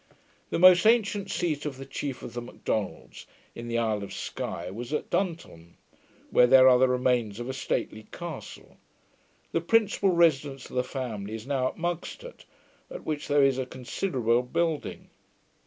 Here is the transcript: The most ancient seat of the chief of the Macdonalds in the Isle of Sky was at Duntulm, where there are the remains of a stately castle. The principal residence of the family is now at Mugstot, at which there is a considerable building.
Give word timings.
The 0.49 0.57
most 0.57 0.87
ancient 0.87 1.29
seat 1.29 1.63
of 1.63 1.77
the 1.77 1.85
chief 1.85 2.23
of 2.23 2.33
the 2.33 2.41
Macdonalds 2.41 3.27
in 3.53 3.67
the 3.67 3.77
Isle 3.77 4.01
of 4.01 4.11
Sky 4.13 4.71
was 4.71 4.91
at 4.91 5.11
Duntulm, 5.11 5.75
where 6.31 6.47
there 6.47 6.67
are 6.67 6.79
the 6.79 6.87
remains 6.87 7.39
of 7.39 7.47
a 7.47 7.53
stately 7.53 8.07
castle. 8.11 8.77
The 9.51 9.61
principal 9.61 10.09
residence 10.09 10.67
of 10.71 10.75
the 10.75 10.83
family 10.83 11.35
is 11.35 11.45
now 11.45 11.67
at 11.67 11.77
Mugstot, 11.77 12.45
at 12.89 13.05
which 13.05 13.27
there 13.27 13.43
is 13.43 13.59
a 13.59 13.65
considerable 13.67 14.41
building. 14.41 15.11